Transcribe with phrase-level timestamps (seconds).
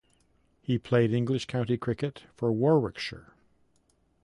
[0.63, 3.35] He played English county cricket for Warwickshire.